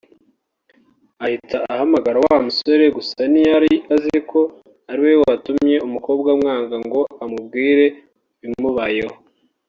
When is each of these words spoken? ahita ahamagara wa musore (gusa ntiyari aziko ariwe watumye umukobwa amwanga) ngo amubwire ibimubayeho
ahita 1.25 1.57
ahamagara 1.73 2.17
wa 2.25 2.37
musore 2.45 2.85
(gusa 2.97 3.19
ntiyari 3.31 3.73
aziko 3.93 4.39
ariwe 4.91 5.13
watumye 5.23 5.75
umukobwa 5.87 6.27
amwanga) 6.35 6.75
ngo 6.85 7.01
amubwire 7.23 7.85
ibimubayeho 8.43 9.13